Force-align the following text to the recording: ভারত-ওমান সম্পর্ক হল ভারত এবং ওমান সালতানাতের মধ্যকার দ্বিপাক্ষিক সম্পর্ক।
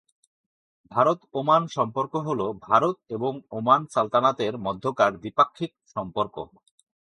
ভারত-ওমান 0.91 1.63
সম্পর্ক 1.67 2.13
হল 2.27 2.39
ভারত 2.67 2.97
এবং 3.09 3.33
ওমান 3.51 3.81
সালতানাতের 3.87 4.53
মধ্যকার 4.65 5.11
দ্বিপাক্ষিক 5.21 5.71
সম্পর্ক। 5.95 6.35